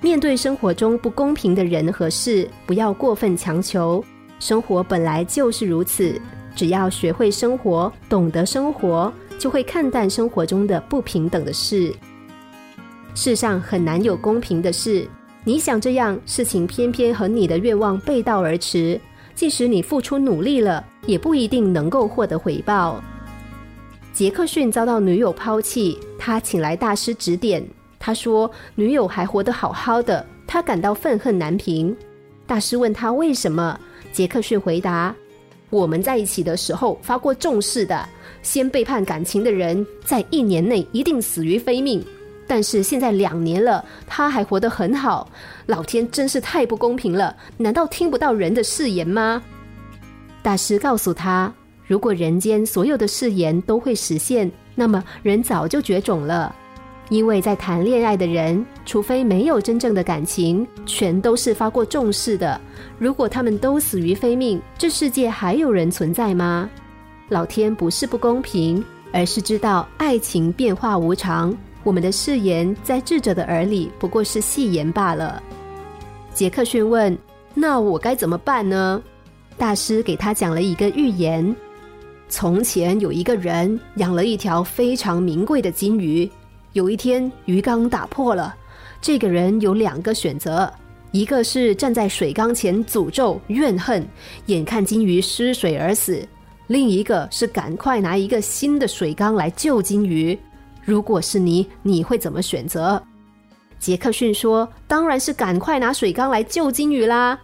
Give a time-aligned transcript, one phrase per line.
[0.00, 4.04] 面对生活中不公平的人和事，不要过分强求。
[4.38, 6.20] 生活本来就是如此，
[6.54, 11.92] 只要学会生活，懂得生活，就会看淡生活中的不平等的事。
[13.16, 15.08] 世上很难有公平的事，
[15.42, 19.00] 你想这样，事情偏偏和你的愿望背道而驰。
[19.34, 23.02] 即使你付出努力了，也不一定能够获得回报。
[24.12, 27.64] 杰克逊遭到女友抛弃，他请来大师指点。
[27.98, 31.94] 他说：“女友还活得好好的，他感到愤恨难平。”
[32.46, 33.78] 大师问他为什么，
[34.12, 35.14] 杰克逊回答
[35.68, 38.08] ：“我们在一起的时候发过重誓的，
[38.42, 42.02] 先背叛感情的人，在一年内一定死于非命。
[42.46, 45.28] 但是现在两年了，他还活得很好，
[45.66, 47.36] 老天真是太不公平了！
[47.58, 49.42] 难道听不到人的誓言吗？”
[50.40, 51.52] 大师告诉他
[51.86, 56.54] ：“如果人间所有的誓言都会实现，那么人早就绝种了。”
[57.10, 62.60] 因为在谈恋爱的人，除非没有真正的感情，全都是发过重誓的。
[62.98, 66.68] 如果他们都死于非命，这世界还有人存在吗？
[67.28, 71.56] 老天不是不公平，而是知道爱情变化无常。
[71.82, 75.42] 我们的誓言在智者的耳里不过是戏言罢了。
[76.34, 77.16] 杰克逊问
[77.54, 79.02] ：“那我该怎么办呢？”
[79.56, 81.56] 大师给他讲了一个寓言：
[82.28, 86.30] 从前有一个人养了一条非常名贵的金鱼。
[86.74, 88.54] 有一天，鱼缸打破了。
[89.00, 90.70] 这个人有两个选择：
[91.12, 94.06] 一个是站在水缸前诅咒怨恨，
[94.46, 96.26] 眼看金鱼失水而死；
[96.66, 100.38] 另一个是赶快拿一个新的水缸来救金鱼。
[100.84, 103.02] 如果是你，你会怎么选择？
[103.78, 107.38] 杰克逊说：“当然是赶快拿水缸来救金鱼啦。”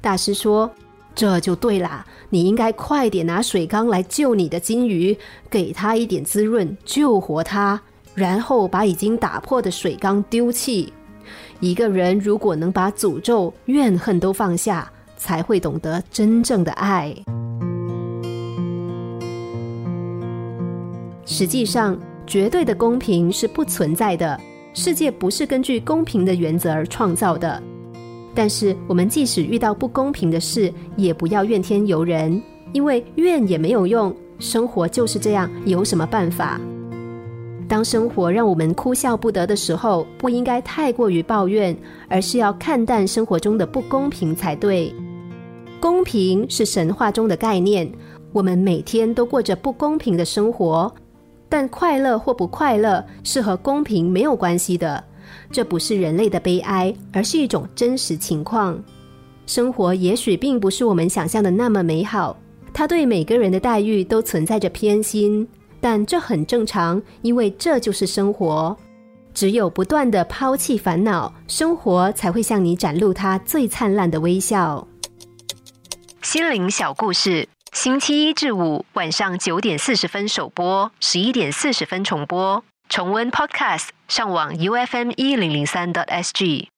[0.00, 0.70] 大师说
[1.14, 5.16] ：“这就对啦，你应该快点拿水缸来救你的金鱼，
[5.50, 7.80] 给它一点滋润，救活它。”
[8.14, 10.92] 然后把已经打破的水缸丢弃。
[11.60, 17.14] 一个人如果能把诅咒、怨恨都放下，才会懂得真正的爱。
[21.24, 21.96] 实际上，
[22.26, 24.38] 绝对的公平是不存在的。
[24.74, 27.62] 世界不是根据公平的原则而创造的。
[28.34, 34.14] 但是，我们即使遇到不公平的事，也不要怨天尤人，因为怨也没有用。
[34.38, 36.60] 生活就是这样，有什么办法？
[37.72, 41.74] 当生活让我们哭笑不得的时候，不应该太过于抱怨，
[42.06, 44.94] 而是要看淡生活中的不公平才对。
[45.80, 47.90] 公平是神话中的概念，
[48.30, 50.94] 我们每天都过着不公平的生活，
[51.48, 55.02] 但快乐或不快乐是和公平没有关系的。
[55.50, 58.78] 这不是人类的悲哀，而是一种真实情况。
[59.46, 62.36] 生活也许并不是我们想象的那么美好，
[62.74, 65.48] 它对每个人的待遇都存在着偏心。
[65.82, 68.74] 但这很正常，因为这就是生活。
[69.34, 74.86] 只有不断的抛弃烦恼，生活才会向你展露它最灿烂的微笑。
[76.22, 82.62] 心灵小故事，星期一至五晚上九点四十分首播，十一点四十分重播。
[82.88, 86.71] 重温 Podcast，上网 U F M 一零零三 t S G。